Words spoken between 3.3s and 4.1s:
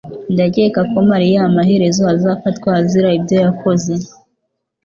yakoze